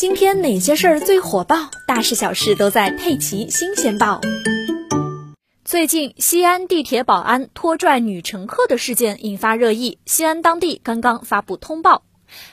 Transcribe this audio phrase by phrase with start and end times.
[0.00, 1.70] 今天哪些事儿最火爆？
[1.86, 4.18] 大事小事都在《佩奇新鲜报》。
[5.62, 12.04] 最近，西安地铁保安拖拽女乘客的事件引发热议，西安当地刚刚发布通报。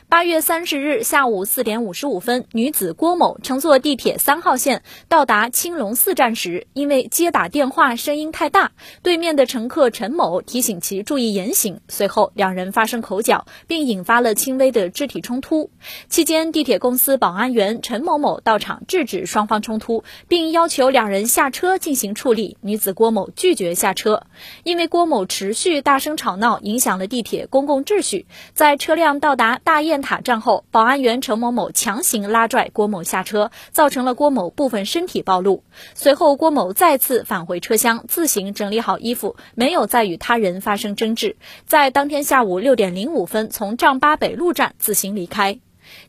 [0.09, 8.71] 八月三十日下午四点五十五分，女子郭某乘坐地铁三号线到达青龙寺站时，因为接打电话声音太大，
[9.03, 15.69] 对面的乘客陈某提醒其注意言行，随后两人发生口角，并引发了轻微的肢体冲突。
[16.09, 22.57] 期间，地铁公司保安员陈某某到场制止双方冲突，并要求两人下车进行处理。
[22.61, 24.23] 女子郭某拒绝下车，
[24.63, 28.25] 因为郭某持续大声吵闹，影响了地铁公共秩序。
[28.53, 29.59] 在车辆到达。
[29.67, 35.61] 大雁塔站后，保安员陈某某强行拉拽郭某下车，造成了郭某部分身体暴露。
[35.93, 41.35] 随后，郭某再次返回车厢，自行整理好衣服，没有再与他人发生争执。
[41.65, 45.59] 在当天下午六点零五分，从丈八北路站自行离开。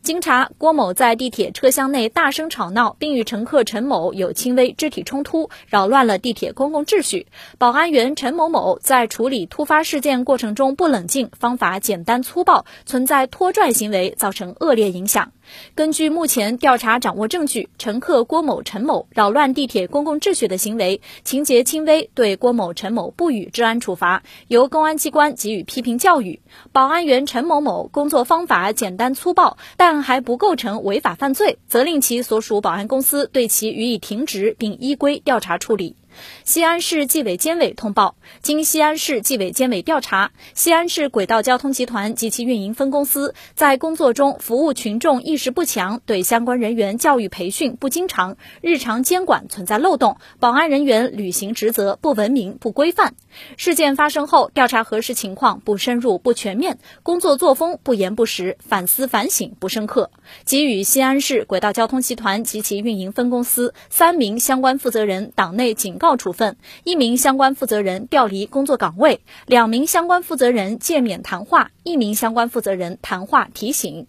[0.02, 7.26] 经查，郭某在地铁车厢内大声吵闹，并与乘客陈某有轻微肢体冲突，扰乱了地铁公共秩序。
[7.58, 15.32] 保安员陈某某在处理突发事件过程中不冷静，方法简单粗暴，存在拖拽行为，造成恶劣影响。
[15.74, 26.40] 根据目前调查掌握证据，乘客郭某、陈某扰乱地铁公共秩序的行为情节轻微，对郭某、陈某不予治安处罚，由公安机关给予批评教育。
[26.72, 35.96] 保安员陈某某工作方法简单粗暴，但还不构成违法犯罪，责令其所属保安公司对其予以停职，并依规调查处理。
[36.44, 53.14] 西安市纪委监委通报，经西安市纪委监委调查，西安市轨道交通集团及其运营分公司在工作中服务群众意识不强，对相关人员教育培训不经常，日常监管存在漏洞，保安人员履行职责不文明不规范。
[53.56, 60.10] 事件发生后，调查核实情况不深入不全面，工作作风不严不实，反思反省不深刻，
[60.44, 66.07] 给予西安市轨道交通集团及其运营分公司三名相关负责人党内警告。
[66.16, 74.06] 处分一名相关负责人调离工作岗位，两名相关负责人诫勉谈话，一名相关负责人谈话提醒。